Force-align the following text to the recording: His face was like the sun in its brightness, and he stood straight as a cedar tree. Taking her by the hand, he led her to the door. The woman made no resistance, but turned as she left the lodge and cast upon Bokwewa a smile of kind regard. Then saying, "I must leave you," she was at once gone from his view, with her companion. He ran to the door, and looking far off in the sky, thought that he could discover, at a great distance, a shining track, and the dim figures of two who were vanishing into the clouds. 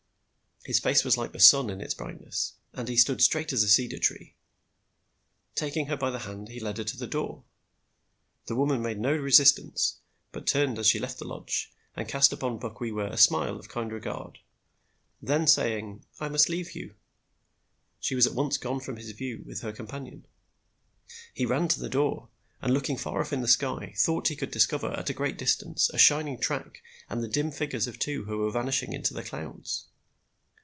His 0.65 0.77
face 0.79 1.03
was 1.03 1.17
like 1.17 1.31
the 1.31 1.39
sun 1.39 1.71
in 1.71 1.81
its 1.81 1.95
brightness, 1.95 2.53
and 2.71 2.87
he 2.87 2.95
stood 2.95 3.19
straight 3.19 3.51
as 3.51 3.63
a 3.63 3.67
cedar 3.67 3.97
tree. 3.97 4.35
Taking 5.55 5.87
her 5.87 5.97
by 5.97 6.11
the 6.11 6.19
hand, 6.19 6.49
he 6.49 6.59
led 6.59 6.77
her 6.77 6.83
to 6.83 6.97
the 6.97 7.07
door. 7.07 7.45
The 8.45 8.53
woman 8.55 8.79
made 8.83 8.99
no 8.99 9.11
resistance, 9.11 9.97
but 10.31 10.45
turned 10.45 10.77
as 10.77 10.85
she 10.87 10.99
left 10.99 11.17
the 11.17 11.25
lodge 11.25 11.73
and 11.95 12.07
cast 12.07 12.31
upon 12.31 12.59
Bokwewa 12.59 13.11
a 13.11 13.17
smile 13.17 13.57
of 13.57 13.69
kind 13.69 13.91
regard. 13.91 14.37
Then 15.19 15.47
saying, 15.47 16.05
"I 16.19 16.29
must 16.29 16.47
leave 16.47 16.75
you," 16.75 16.93
she 17.99 18.13
was 18.13 18.27
at 18.27 18.35
once 18.35 18.59
gone 18.59 18.81
from 18.81 18.97
his 18.97 19.09
view, 19.13 19.41
with 19.47 19.61
her 19.61 19.73
companion. 19.73 20.27
He 21.33 21.43
ran 21.47 21.69
to 21.69 21.79
the 21.79 21.89
door, 21.89 22.29
and 22.61 22.71
looking 22.71 22.97
far 22.97 23.19
off 23.21 23.33
in 23.33 23.41
the 23.41 23.47
sky, 23.47 23.95
thought 23.97 24.25
that 24.25 24.29
he 24.29 24.35
could 24.35 24.51
discover, 24.51 24.91
at 24.91 25.09
a 25.09 25.13
great 25.15 25.39
distance, 25.39 25.89
a 25.89 25.97
shining 25.97 26.39
track, 26.39 26.83
and 27.09 27.23
the 27.23 27.27
dim 27.27 27.49
figures 27.49 27.87
of 27.87 27.97
two 27.97 28.25
who 28.25 28.37
were 28.37 28.51
vanishing 28.51 28.93
into 28.93 29.15
the 29.15 29.23
clouds. 29.23 29.87